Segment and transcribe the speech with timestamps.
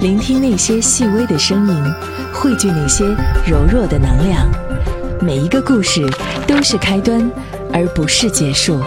[0.00, 1.84] 聆听那些细微的声音，
[2.32, 3.04] 汇聚那些
[3.46, 4.48] 柔弱的能量。
[5.20, 6.04] 每一个故事
[6.46, 7.30] 都是开端，
[7.72, 8.80] 而不是结束。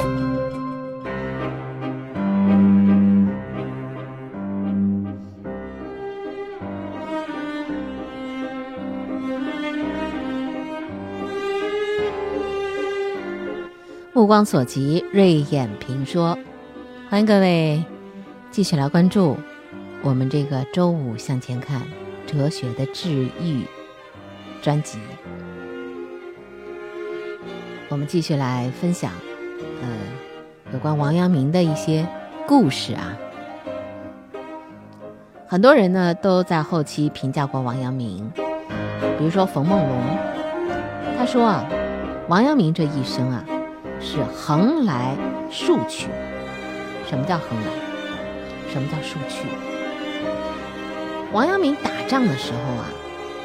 [14.11, 16.37] 目光所及，锐眼评说，
[17.09, 17.83] 欢迎各位
[18.49, 19.37] 继续来关注
[20.05, 21.81] 我们这个周五向前看
[22.27, 23.09] 哲学的治
[23.41, 23.65] 愈
[24.61, 24.99] 专辑。
[27.89, 29.11] 我们继续来分享，
[29.81, 29.89] 呃，
[30.71, 32.07] 有关王阳明的一些
[32.47, 33.17] 故事啊。
[35.47, 38.31] 很多人呢都在后期评价过王阳明，
[39.17, 39.99] 比如说冯梦龙，
[41.17, 41.65] 他说啊，
[42.27, 43.43] 王阳明这一生啊。
[43.99, 45.15] 是横来
[45.49, 46.09] 竖去，
[47.07, 47.71] 什么叫横来？
[48.71, 49.47] 什么叫竖去？
[51.35, 52.85] 王阳明打仗的时候啊，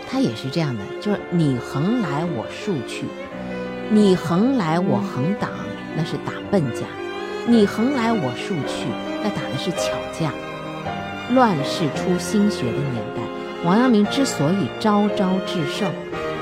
[0.09, 3.07] 他也是这样的，就是你横来我竖去，
[3.91, 5.51] 你横来我横挡，
[5.97, 6.85] 那是打笨架；
[7.49, 8.87] 你横来我竖去，
[9.25, 10.31] 那打的是巧架。
[11.35, 13.23] 乱世出新学的年代，
[13.65, 15.93] 王阳明之所以招招制胜，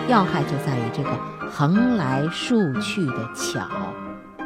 [0.07, 1.19] 要害就在于这个
[1.51, 3.67] 横来竖去的巧。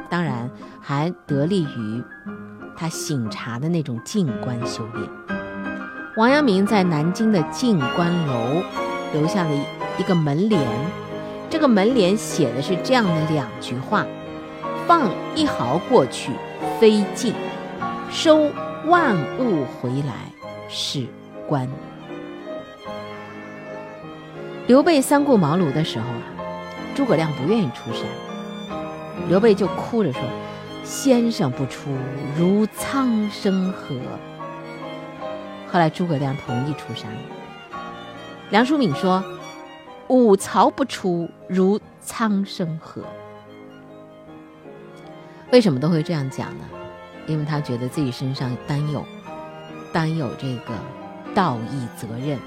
[0.09, 0.49] 当然，
[0.81, 2.01] 还得力于
[2.77, 5.42] 他醒察的那种静观修炼。
[6.15, 8.63] 王阳明在南京的静观楼
[9.15, 9.51] 留下了
[9.97, 10.61] 一个门联，
[11.49, 14.07] 这个门联写的是这样的两句话
[14.87, 16.33] ：“放一毫过去，
[16.79, 17.33] 非静；
[18.11, 18.51] 收
[18.85, 20.13] 万物回来，
[20.69, 21.07] 是
[21.49, 21.67] 观。”
[24.69, 26.23] 刘备三顾茅庐的时候啊，
[26.95, 28.05] 诸葛亮不愿意出山。
[29.31, 30.21] 刘备就哭着说
[30.85, 31.89] ：“先生不出，
[32.37, 33.97] 如苍生何？”
[35.73, 37.11] 后来诸葛亮同意出山。
[38.51, 39.25] 梁漱溟说
[40.09, 43.03] ：“吾曹不出，如苍生何？”
[45.51, 46.65] 为什么都会这样讲呢？
[47.27, 49.03] 因为他觉得自己身上担有
[49.93, 50.75] 担有这个
[51.35, 52.39] 道义责任。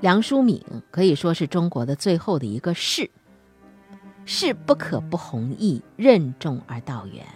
[0.00, 3.10] 梁漱溟可以说是中国的最后的一个士。
[4.24, 7.26] 士不可不弘毅，任重而道远。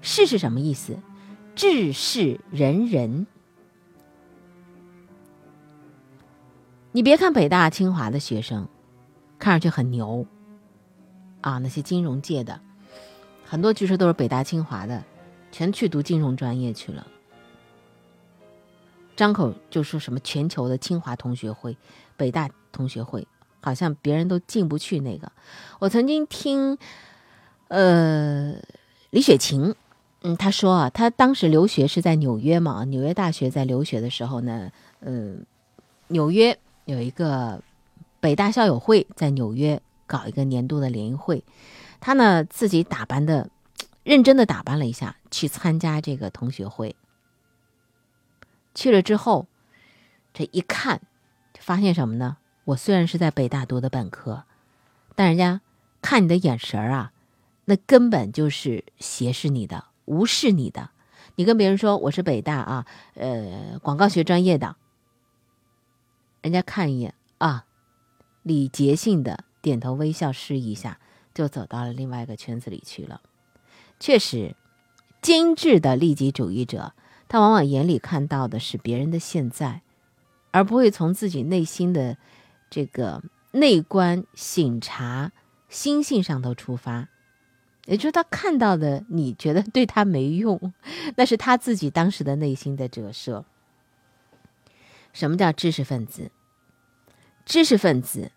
[0.00, 0.96] 士是什么意思？
[1.56, 3.26] 治世仁人。
[6.92, 8.66] 你别看北大、清华的学生，
[9.38, 10.26] 看上去很牛
[11.40, 12.60] 啊，那些金融界的
[13.44, 15.04] 很多，据说都是北大、清华的，
[15.52, 17.06] 全去读金融专业去了。
[19.16, 21.76] 张口就说什么全球的清华同学会、
[22.16, 23.26] 北大同学会。
[23.60, 25.30] 好像别人都进不去那个。
[25.80, 26.78] 我曾经听，
[27.66, 28.54] 呃，
[29.10, 29.74] 李雪琴，
[30.22, 35.44] 嗯，他说啊，他当时留学是在纽约嘛，纽约大学在留学的时候呢，嗯，
[36.06, 36.56] 纽约
[36.88, 37.62] 有一个
[38.18, 41.44] 北大校友会在纽约搞一个年度的联谊会，
[42.00, 43.50] 他呢自己打扮的
[44.04, 46.96] 认真的打扮了一下去参加这个同学会，
[48.74, 49.46] 去了之后，
[50.32, 51.02] 这一看，
[51.58, 52.38] 发现什么呢？
[52.64, 54.44] 我虽然是在北大读的本科，
[55.14, 55.60] 但人家
[56.00, 57.12] 看你的眼神儿啊，
[57.66, 60.88] 那根本就是斜视你的、无视你的。
[61.34, 64.74] 你跟别人说我是北大啊，呃，广告学专业的，
[66.40, 67.66] 人家看一眼啊，
[68.42, 70.98] 礼节性的点头微笑示意一下，
[71.34, 73.20] 就走到了另外一个圈子里去了。
[73.98, 74.54] 确实，
[75.20, 76.92] 精致的利己主义者，
[77.28, 79.82] 他往往眼里看到的是别人的现在，
[80.50, 82.16] 而不会从自己内心的。
[82.70, 83.22] 这个
[83.52, 85.32] 内观醒察
[85.70, 87.08] 心性上头出发，
[87.86, 90.74] 也就是他看到的，你觉得对他没用，
[91.16, 93.46] 那是他自己当时的内心的折射。
[95.12, 96.30] 什么叫知识分子？
[97.44, 98.32] 知识分子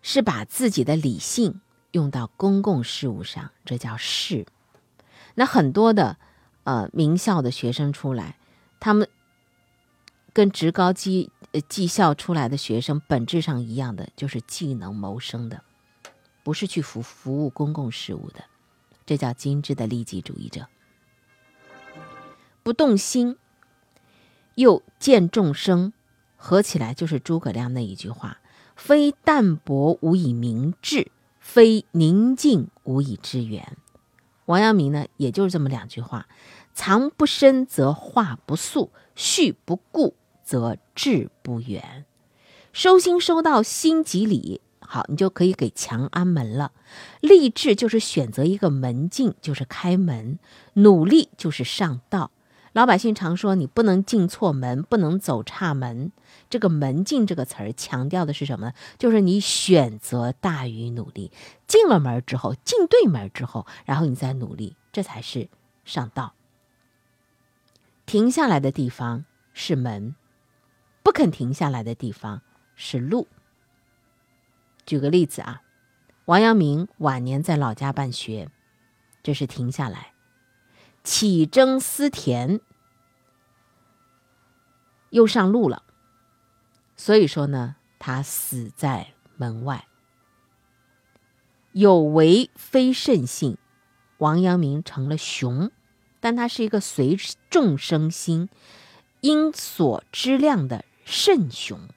[0.00, 1.60] 是把自己的理性
[1.92, 4.46] 用到公共事务上，这叫士。
[5.34, 6.18] 那很多的
[6.64, 8.38] 呃名校的学生出来，
[8.80, 9.08] 他们
[10.32, 11.30] 跟职高机。
[11.52, 15.62] 呃，技校出来的学生本质上一样的，就是技能谋生的，
[16.42, 18.42] 不是去服服务公共事务的，
[19.04, 20.66] 这叫精致的利己主义者。
[22.62, 23.36] 不动心，
[24.54, 25.92] 又见众生，
[26.36, 28.38] 合起来就是诸葛亮那一句话
[28.76, 33.76] ：“非淡泊无以明志，非宁静无以致远。”
[34.46, 36.26] 王阳明呢，也就是这么两句话
[36.74, 40.14] ：“藏不深则化不素，蓄不固。”
[40.44, 42.04] 则志不远，
[42.72, 46.72] 收心收到心即理，好，你就可以给强安门了。
[47.20, 50.38] 立志就是选择一个门径，就是开门；
[50.74, 52.32] 努力就是上道。
[52.72, 56.10] 老百姓常说你不能进错门，不能走岔门。
[56.48, 58.72] 这个“门进”这个词儿强调的是什么呢？
[58.98, 61.30] 就是你选择大于努力，
[61.66, 65.48] 进了门之后，进对门之后，然后你再努力，这才是
[65.84, 66.34] 上道。
[68.06, 70.14] 停下来的地方是门，
[71.02, 72.40] 不肯停下来的地方
[72.74, 73.28] 是路。
[74.84, 75.62] 举个例子啊，
[76.24, 78.48] 王阳明晚年在老家办学，
[79.22, 80.11] 这是停下来，
[81.04, 82.60] 起征思田，
[85.10, 85.82] 又上路了。
[86.96, 89.86] 所以说呢，他死在门外。
[91.72, 93.56] 有为非圣性，
[94.18, 95.70] 王阳明成了雄，
[96.20, 97.16] 但他是一个随
[97.48, 98.48] 众生心、
[99.20, 101.88] 因所知量的圣雄。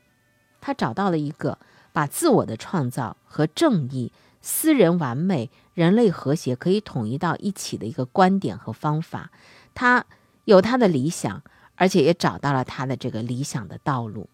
[0.61, 1.59] 他找到了一个
[1.91, 4.11] 把自我的创造和正义、
[4.47, 9.31] 私人完美、人类和谐可以统一到一起的一个观点和方法。
[9.73, 10.05] 他
[10.43, 11.41] 有他的理想，
[11.73, 14.29] 而且也找到了他的这个理想的道路。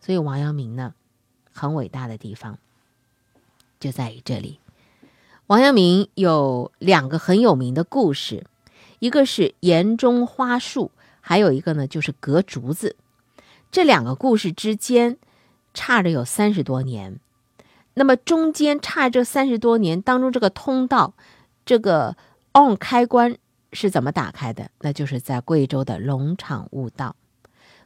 [0.00, 0.94] 所以王阳明呢，
[1.52, 2.58] 很伟大的地方
[3.78, 4.60] 就在于这里。
[5.48, 8.46] 王阳明有两个很有名的故事，
[8.98, 12.96] 一个是岩中花树，还有一个呢就是隔竹子。
[13.70, 15.18] 这两个故事之间
[15.74, 17.20] 差着有三十多年。
[17.94, 21.14] 那么中间差这三十多年当中，这个通道，
[21.64, 22.16] 这个
[22.52, 23.36] on 开关
[23.72, 24.70] 是怎么打开的？
[24.80, 27.16] 那就是在贵州的龙场悟道。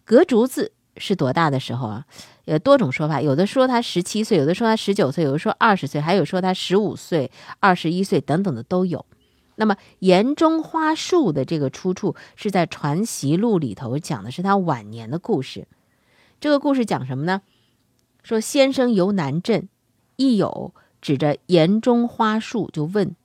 [0.04, 0.72] 隔竹子。
[1.00, 2.04] 是多大的时候啊？
[2.44, 9.06] 有多种说法，有的说他十七岁，有的说他十九岁，有的说二十岁，还有说他十五岁、二十一岁等等的都有。
[9.54, 15.68] 那么岩中花树的这个出处是在《传习录》里头，讲的是他晚年的故事。
[16.40, 17.42] 这个故事讲什么呢？
[18.24, 19.68] 说先生游南镇，
[20.18, 23.16] 一友指着岩中花树就问：“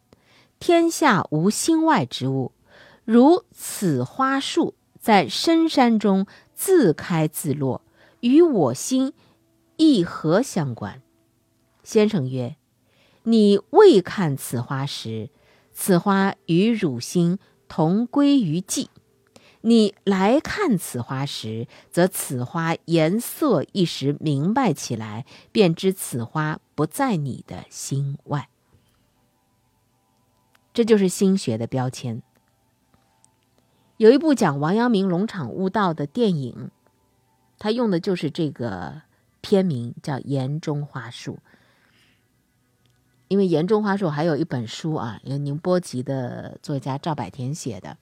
[0.60, 2.54] 天下无心外之物，
[3.04, 6.26] 如此花树在深山中。”
[6.56, 7.82] 自开自落，
[8.22, 9.12] 与我心
[9.76, 11.02] 亦何相关？
[11.84, 12.56] 先生曰
[13.24, 15.30] ：“你未看此花时，
[15.74, 18.88] 此花与汝心同归于寂；
[19.66, 28.50] 你来看此花时，则此花颜色一时明白起来，便知此花不在你的心外。”
[30.74, 32.22] 这就是心学的标签。
[33.96, 36.70] 有一部讲王阳明龙场悟道的电影，
[37.58, 39.04] 他用的就是这个
[39.40, 41.36] 片名，叫《岩中花树》。
[43.30, 47.98] 因为《岩中花树》还有一本书啊，由宁波籍的作家赵百田写的，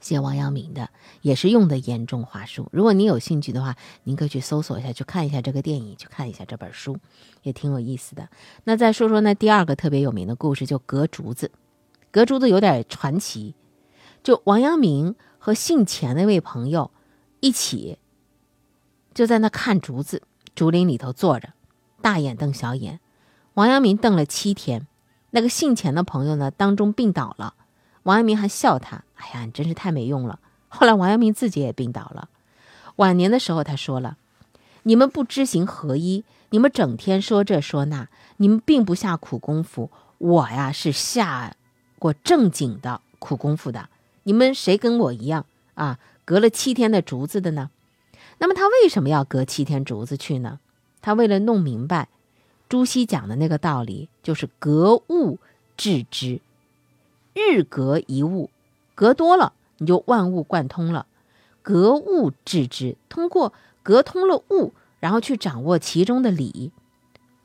[0.00, 0.88] 写王阳明的，
[1.22, 2.64] 也是用的《严重话术》。
[2.72, 6.96] 如果您有兴趣的话，您可以去搜索一下，去看一下这个电影，去看一下这本书，
[7.42, 8.28] 也挺有意思的。
[8.64, 11.50] 那再说说那第二个特别有名的故事，就隔竹子。
[12.10, 13.54] 隔竹子有点传奇。
[14.22, 16.90] 就王阳明和姓钱那位朋友
[17.40, 17.98] 一起，
[19.14, 20.22] 就在那看竹子，
[20.54, 21.54] 竹林里头坐着，
[22.02, 23.00] 大眼瞪小眼。
[23.54, 24.86] 王阳明瞪了七天，
[25.30, 27.54] 那个姓钱的朋友呢，当中病倒了。
[28.04, 30.38] 王阳明还笑他：“哎呀，你真是太没用了。”
[30.68, 32.28] 后来王阳明自己也病倒了。
[32.96, 34.16] 晚年的时候，他说了
[34.84, 38.08] ：“你们不知行合一，你们整天说这说那，
[38.38, 39.90] 你们并不下苦功夫。
[40.18, 41.54] 我呀，是下
[41.98, 43.88] 过正经的苦功夫的。”
[44.24, 45.98] 你们谁跟我一样啊？
[46.26, 47.70] 隔了七天的竹子的呢？
[48.38, 50.60] 那么他为什么要隔七天竹子去呢？
[51.00, 52.08] 他为了弄明白
[52.68, 55.38] 朱熹讲的那个道理，就是格物
[55.76, 56.40] 致知，
[57.34, 58.50] 日隔一物，
[58.94, 61.06] 隔多了你就万物贯通了。
[61.62, 66.72] 隔物致知，通过隔通了物，然后去掌握其中的理。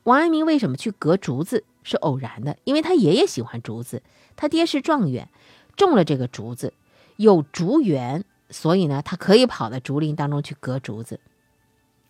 [0.04, 2.56] 王阳明为什么去隔竹子是偶然的？
[2.64, 4.02] 因为他爷爷喜欢竹子，
[4.36, 5.28] 他爹是状元。
[5.76, 6.72] 种了这个竹子，
[7.16, 11.20] 有竹园，所以呢，他可以跑到竹林当中去隔竹子。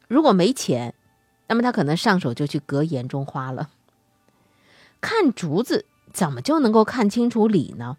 [0.06, 0.95] 如果没钱，
[1.49, 3.71] 那么他可能上手就去隔岩中花了。
[5.00, 5.85] 看竹子
[6.16, 7.99] 怎么就能够看清楚理呢？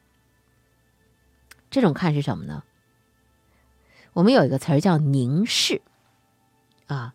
[1.70, 2.64] 这种看是什么呢？
[4.14, 5.84] 我们有一个词儿叫凝视，
[6.88, 7.14] 啊，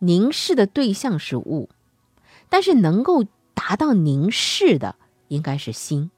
[0.00, 1.68] 凝视的对象是物，
[2.48, 4.96] 但是能够达到凝视的
[5.28, 6.10] 应该是心。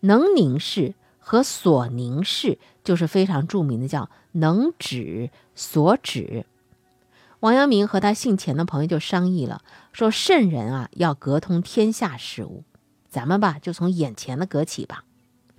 [0.00, 6.46] 能凝视和所凝视，就是非常著名的，叫能指所指。
[7.38, 12.64] 王阳明和他姓钱的朋友就商议了，说圣人啊要隔通天下事物，
[13.14, 15.04] 咱们吧就从眼前的格起吧。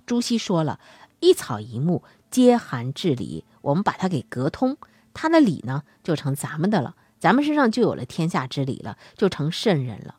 [0.04, 0.78] 朱熹说了
[1.20, 4.76] 一草一木皆含至理，我们把它给隔通，
[5.14, 10.16] 他的理呢就成咱们的了，咱们身上就有了天下之理了，就成圣人了。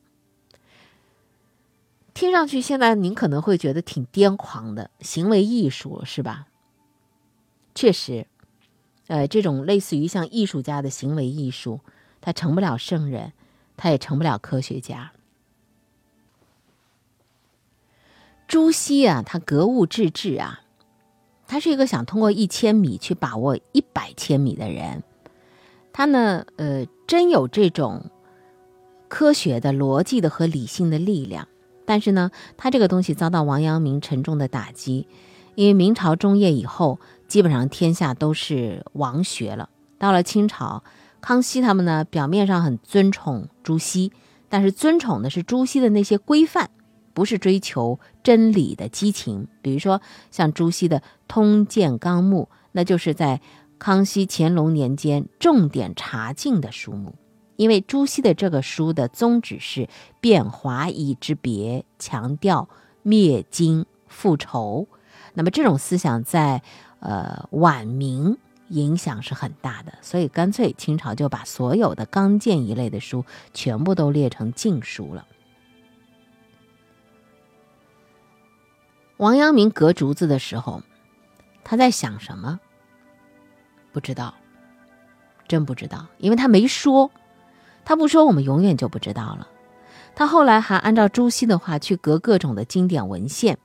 [2.16, 6.48] 听上去，现在您可能会觉得挺癫狂的行为艺术，是吧？
[7.76, 8.26] 确实，
[9.06, 11.82] 呃，这种类似于像艺术家的行为艺术，
[12.20, 13.34] 他成不了圣人，
[13.78, 15.12] 他也成不了科学家。
[18.48, 20.62] 朱熹啊，他格物致知啊，
[21.48, 25.04] 他是一个想通过一千米去把握一百千米的人。
[25.92, 28.06] 他呢，呃，真有这种
[29.10, 31.48] 科学的、逻辑的和理性的力量。
[31.86, 35.08] 但是呢，他这个东西遭到王阳明沉重的打击，
[35.56, 39.70] 因为明朝中叶以后，基本上天下都是王学了。
[39.98, 40.84] 到了清朝，
[41.20, 44.12] 康熙他们呢，表面上很尊崇朱熹，
[44.48, 46.70] 但是尊崇的是朱熹的那些规范。
[47.18, 53.42] 不是追求真理的激情，比如说像朱熹的《通鉴纲目》，那就是在
[53.80, 57.16] 康熙、乾隆年间重点查禁的书目。
[57.56, 59.90] 因为朱熹的这个书的宗旨是
[60.22, 62.70] 辨华夷之别，强调
[63.02, 64.88] 灭金复仇。
[65.34, 66.62] 那么这种思想在
[67.00, 75.26] 呃晚明影响是很大的，所以干脆清朝就把所有的纲鉴一类的书全部都列成禁书了。
[79.18, 80.84] 王阳明隔竹子的时候，
[81.64, 82.60] 他在想什么？
[83.92, 84.36] 不知道，
[85.48, 87.10] 真不知道，因为他没说。
[87.84, 89.48] 他不说，我们永远就不知道了。
[90.14, 93.58] 他后来还按照朱熹的话去隔各种的经典文献。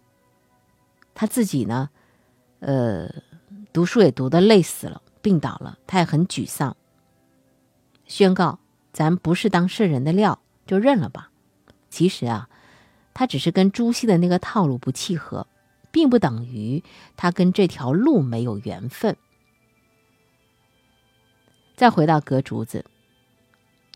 [1.15, 1.91] 他自己呢，
[2.61, 3.11] 呃，
[3.75, 6.75] 读书也读得累死了，病倒了，他也很沮丧，
[8.07, 8.59] 宣告
[8.93, 11.31] ：“咱不是当圣人的料，就认了吧。”
[11.91, 12.49] 其实啊。
[13.15, 15.47] 他只是跟朱熹的那个套路不契合，
[15.91, 16.83] 并不等于
[17.17, 19.17] 他跟这条路没有缘分。
[21.77, 22.85] 再回到隔竹子，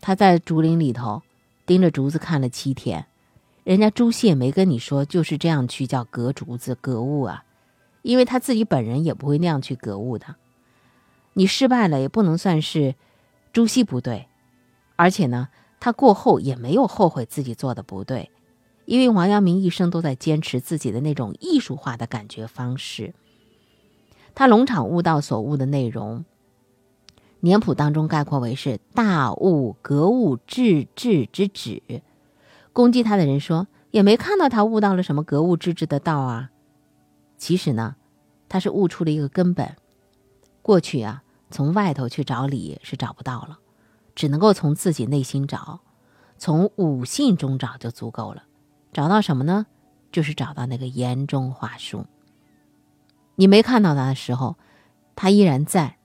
[0.01, 1.21] 他在竹林里头
[1.65, 3.05] 盯着竹子看了七天，
[3.63, 7.45] 人家朱熹也没跟你说就是这样去叫隔竹子格物啊，
[8.01, 10.35] 因为他自己本人也不会那样去格物的。
[11.33, 12.95] 你失败了也不能算是
[13.53, 14.27] 朱熹不对，
[14.95, 18.31] 而且呢，他过后也没有后悔自己做的不对。
[18.87, 23.13] 因为王阳明一生都在坚持自己的那种艺术化的感觉方式，
[24.33, 26.23] 他龙场悟道所悟的内容，
[27.41, 32.01] 年谱当中概括为是大悟格物致知之旨。
[32.71, 36.51] 攻击他的人说，也没看到他悟到了什么格物致知的道啊。
[37.37, 37.97] 其实呢，
[38.47, 39.75] 他是悟出了一个根本。
[40.61, 43.59] 过去啊，从外头去找理是找不到了，
[44.15, 45.81] 只能够从自己内心找，
[46.37, 48.43] 从五性中找就足够了。
[48.91, 49.67] 找到什么呢？
[50.11, 52.05] 就是找到那个言中话术。
[53.35, 54.57] 你没看到他的时候，
[55.15, 55.97] 他依然在，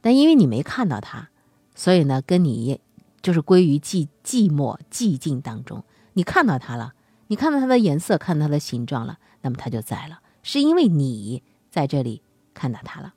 [0.00, 1.30] 但因为你没看到他，
[1.74, 2.80] 所以呢，跟你
[3.22, 5.84] 就是归于寂寂寞寂静当中。
[6.12, 6.94] 你看到他了，
[7.28, 12.22] 你看到他的颜色，看到他的形状了，那么他就在了，是因为你在这里
[12.52, 13.14] 看到他了。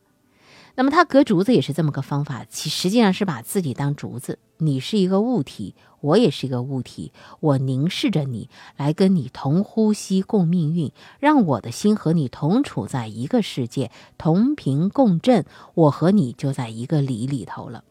[0.75, 5.75] 那么他隔竹子也是这么个方法，其实际上是把自己当竹子，你是一个物体。
[6.01, 17.83] 我也是一个物体，我凝视着你，来跟你同呼吸共命运，让我的心和你同处在一个世界，同频共振，我和你就在一个理里头了，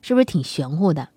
[0.00, 1.10] 是不是挺玄乎的？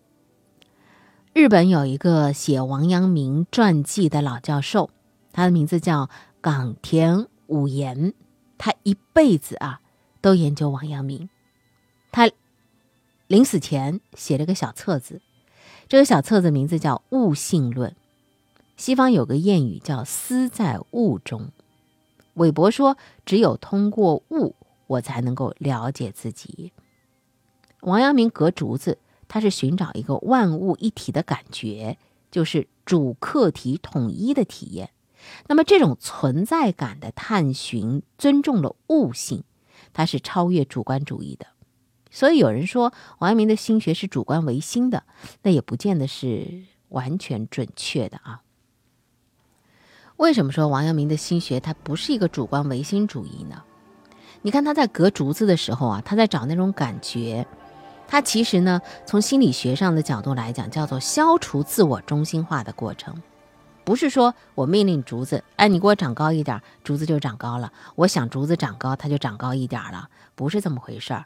[1.33, 4.91] 日本有一个写王阳明传记的老教授，
[5.33, 6.11] 他的名字叫
[6.41, 8.13] 冈田武彦，
[8.63, 9.81] 他一辈子啊
[10.21, 11.27] 都研究王阳明，
[12.11, 12.29] 他。
[13.25, 15.19] 临死前写了个小册子，
[15.87, 17.89] 这个小册子名字叫《悟性论》。
[18.77, 21.49] 西方有个谚语叫“思在悟中”。
[22.35, 26.71] 韦伯说：“只有通过悟，我才能够了解自己。”
[27.81, 31.97] 王阳明隔竹子，他是寻找一个万物一体的感觉，
[32.29, 34.91] 就是主客体统一的体验。
[35.47, 39.43] 那么这种存在感的探寻，尊重了悟性，
[39.93, 41.47] 它是超越主观主义的。
[42.09, 45.03] 所以有人说王阳明的心学是主观唯心的，
[45.43, 48.41] 那也不见得是完全准确的啊。
[50.17, 53.63] 为什么说王阳明的心学它不是一个主观唯心主义呢？
[54.41, 57.47] 你看他在隔竹子的时候啊，他在找那种感觉，
[58.07, 63.21] 他其实呢从心理学上的角度来讲，叫做消除自我中心化的过程，
[63.83, 71.25] 不是说我命令竹子，哎，你给我长高一点，竹子就长高了；我想竹子长高，它就长高一点了，不是这么回事儿。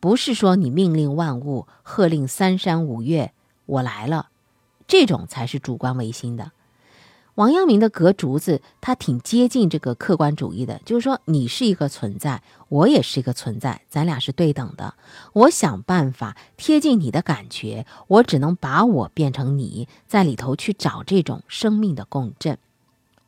[0.00, 3.32] 不是说你命令万物，喝令三山五岳，
[3.66, 4.28] 我来了，
[4.86, 6.52] 这种才是主观唯心的。
[7.36, 14.94] 王阳明的隔竹子，他挺接近这个客观主义的，就是说你是一个存在，我也是一个存在，咱俩是对等的。
[15.32, 22.58] 我想办法贴近你的感觉，我只能把我变成你，在里头去找这种生命的共振、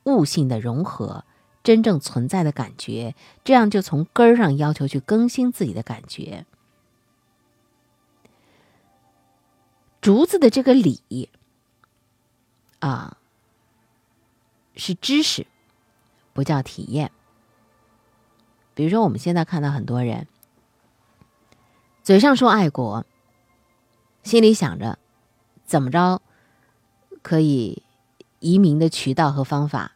[0.04, 1.24] 悟性的融合，
[1.62, 6.44] 真正存在的感觉，这样就从根儿上要求去更新自己的感觉。
[10.02, 11.30] 竹子的这个理
[12.80, 13.16] 啊，
[14.76, 15.46] 是知识，
[16.32, 17.10] 不叫体验。
[18.74, 20.26] 比如说，我们现在看到很多人
[22.02, 23.06] 嘴上说爱国，
[24.22, 24.98] 心里想着
[25.64, 26.20] 怎么着
[27.22, 27.82] 可以
[28.40, 29.92] 移民的渠道和方法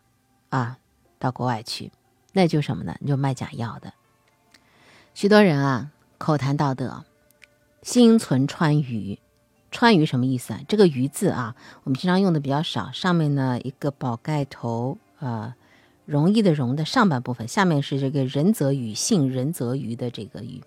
[0.49, 0.79] 啊，
[1.19, 1.93] 到国外去，
[2.33, 2.97] 那就什么呢？
[3.01, 3.93] 你就卖假药的。
[5.13, 7.05] 许多人啊，口谈道德，
[7.83, 9.19] 心存川渝。
[9.79, 10.61] 川渝什么意思啊？
[10.67, 11.55] 这个“渝”字啊，
[11.85, 12.91] 我们平常用的比较少。
[12.91, 15.55] 上面呢一个宝盖头，呃，
[16.05, 20.61] 容易的“容”的上半部分，下面是这个仁则渝，姓仁则渝的这个“渝”。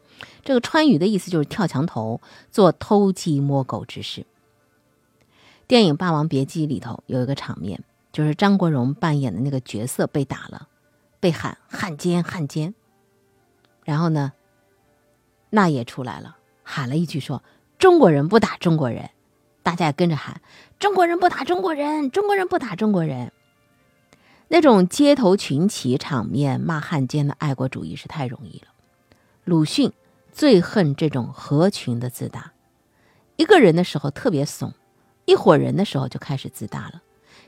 [0.46, 4.25] 这个川渝的意思就是跳墙头，做偷鸡摸狗之事。
[5.68, 10.70] 电影《霸王别姬》里头有一个场面，就是张国荣扮演的那个角色被打了，
[11.20, 12.74] 被喊“汉奸，汉奸”，
[13.84, 14.32] 然后呢，
[15.50, 17.44] 那也出来了，喊了一句说。
[17.81, 19.09] 中国人不打中国人，
[19.63, 20.39] 大家也跟着喊
[20.77, 23.31] ：“中国人不打中国人，中国人不打中国人。”
[24.50, 28.67] 那种街头群起场面骂汉奸的爱国主义是太容易了。
[29.45, 29.91] 鲁迅
[30.31, 32.51] 最恨这种合群的自大，
[33.35, 34.71] 一个人的时候特别怂，
[35.25, 37.01] 一伙人的时候就开始自大了。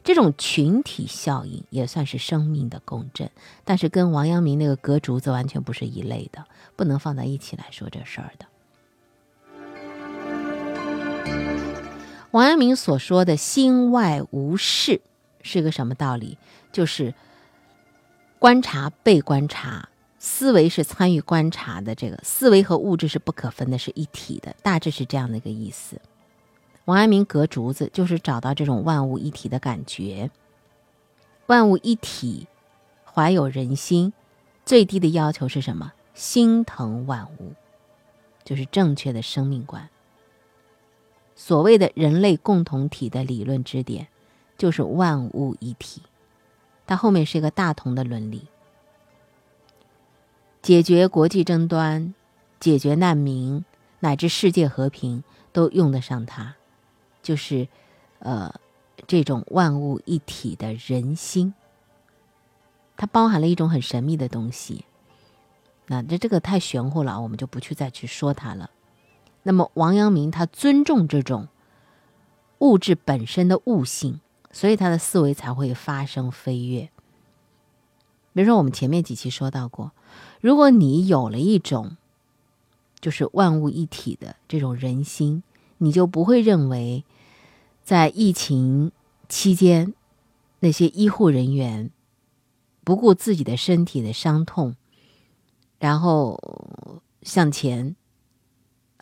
[0.03, 3.29] 这种群体效应也算是生命的共振，
[3.63, 6.43] 但是跟王阳明那个隔竹子完全不是一类的，
[6.75, 8.47] 不能放在一起来说这事儿的。
[12.33, 15.01] 王阳明所说的“心外无事”
[15.43, 16.39] 是个什么道理？
[16.71, 17.13] 就是
[18.39, 19.87] 观察、被观察，
[20.17, 21.93] 思维是参与观察的。
[21.93, 24.55] 这个思维和物质是不可分的，是一体的。
[24.63, 26.01] 大致是这样的一个意思。
[26.85, 30.31] 王阳明隔竹子，就是找到这种万物一体的感觉。
[31.45, 32.47] 万物一体，
[33.05, 34.11] 怀有人心，
[34.65, 35.93] 最低的要求是什么？
[36.15, 37.53] 心疼万物，
[38.43, 39.87] 就是正确的生命观。
[41.35, 44.07] 所谓的人类共同体的理论支点，
[44.57, 46.01] 就是万物一体。
[46.85, 48.48] 它后面是一个大同的伦理，
[50.61, 52.13] 解决国际争端、
[52.59, 53.63] 解决难民
[54.00, 56.55] 乃至世界和平都用得上它，
[57.22, 57.67] 就是
[58.19, 58.53] 呃
[59.07, 61.53] 这种万物一体的人心。
[62.96, 64.85] 它包含了一种很神秘的东西，
[65.87, 68.69] 那这这个太玄乎了，我们就不去再去说它了。
[69.44, 71.48] 那么，王阳明他尊重这种
[72.60, 74.20] 物质本身的悟性，
[74.51, 76.90] 所以他的思维才会发生飞跃。
[78.34, 79.92] 比如说，我们前面几期说到过，
[80.42, 81.98] 如果你有了一种
[83.00, 85.44] 就是万物一体的这种人心，
[85.77, 87.03] 你就不会认为
[87.84, 88.92] 在疫情
[89.27, 89.94] 期间
[90.62, 91.92] 那些医护人员
[92.84, 94.75] 不顾自己的身体的伤痛，
[95.79, 97.96] 然后向前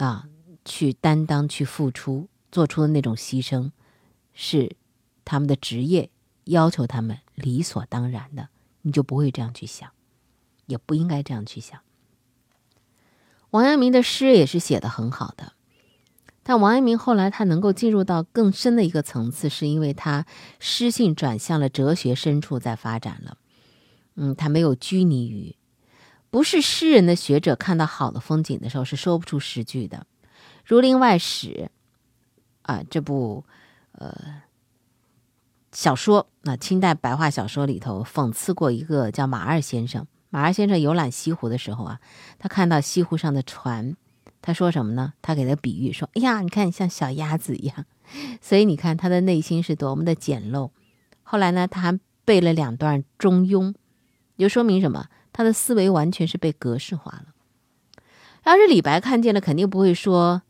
[0.05, 0.27] 啊。
[0.63, 3.71] 去担当、去付出、做出的那种牺牲，
[4.31, 4.75] 是
[5.25, 6.11] 他们的职业
[6.43, 8.49] 要求他们理所当然的，
[8.83, 9.89] 你就不会这样去想，
[10.67, 11.81] 也不应该这样去想。
[13.49, 15.53] 王阳明的诗也是写的很好的，
[16.43, 20.27] 但王阳明后来他能够进入到更深的一个层次，是因为他
[20.59, 23.39] 诗性转向了哲学深处在发展了。
[24.13, 25.55] 嗯，他没有拘泥于，
[26.31, 29.97] 不是诗人的学者看到好的风景的时候是说不出诗句的。
[30.65, 31.69] 《儒林外史》
[32.71, 33.45] 啊，这部
[33.91, 34.41] 呃
[35.73, 40.07] 小说，那清代白话小说里头讽刺过一个叫马二先生。
[40.29, 41.99] 马二先生游览西湖的时候啊，
[42.39, 43.97] 他看到西湖上的船，
[44.41, 45.13] 他说什么呢？
[45.21, 47.85] 他给他比喻说：“哎呀，你看你像小鸭子一样。
[48.39, 50.71] ”所以你看他的内心是多么的简陋。
[51.23, 53.67] 后来呢，他还背了两段《中庸》，
[54.37, 55.07] 就说明什么？
[55.33, 57.25] 他的思维完全是被格式化了。
[58.43, 60.41] 要是李白看见了，肯定不会说。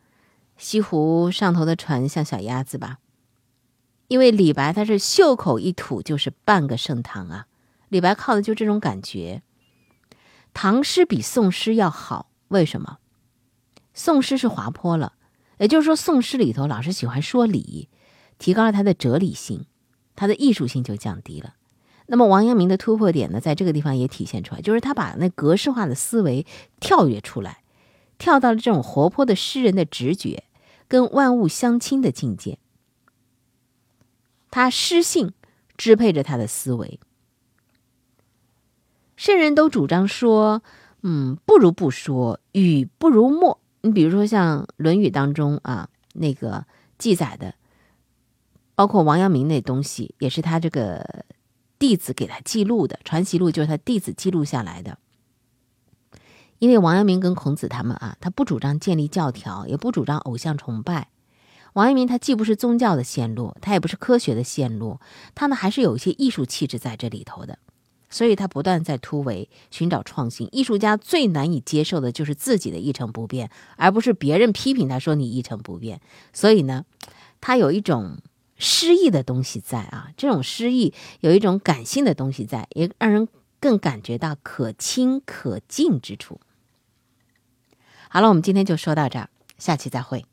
[0.58, 3.00] 西湖上头的船像小鸭子吧？
[4.08, 7.48] 因为李白他是袖口一吐就是半个盛唐啊，
[7.90, 9.42] 李白靠的就这种感觉。
[10.54, 13.00] 唐诗比宋诗要好，为什么？
[13.94, 15.14] 宋诗是滑坡了，
[15.58, 17.90] 也就是说宋诗里头老是喜欢说理，
[18.38, 19.66] 提高了它的哲理性，
[20.16, 21.56] 它的艺术性就降低了。
[22.12, 26.46] 那么王阳明的突破点呢，在这个地方也体现出来，就是他把那格式化的思维
[26.82, 27.64] 跳跃出来，
[28.18, 30.44] 跳到了这种活泼的诗人的直觉。
[30.90, 32.60] 跟万物相亲的境界，
[34.50, 35.32] 他诗性
[35.78, 37.00] 支配着他的思维。
[39.16, 40.62] 圣人都主张说，
[41.04, 43.62] 嗯，不如不说，语不如默。
[43.84, 46.66] 你比如说像《论语》当中啊，那个
[46.98, 47.56] 记载的，
[48.76, 51.24] 包括王阳明那东西，也是他这个
[51.82, 55.00] 弟子给他记录的，《传习录》就是他弟子记录下来的。
[56.60, 61.10] 因为王阳明跟孔子他们啊，他不主张建立教条，也不主张偶像崇拜。
[61.74, 65.00] 王阳明他既不是宗教的线路，他也不是科学的线路，
[65.34, 67.58] 他呢还是有一些艺术气质在这里头的，
[68.12, 70.48] 所以他不断在突围，寻找创新。
[70.52, 76.00] 艺术家最难以接受的就是自己的一成不变，而不是别人批评他说你一成不变。
[76.32, 76.86] 所以呢，
[77.40, 78.20] 他有一种
[78.62, 83.28] 诗意的东西在啊，这种诗意有一种感性的东西在，也让人
[83.60, 86.40] 更感觉到可亲可敬之处。
[88.08, 90.26] 好了，我们今天就说到这儿，下期再会。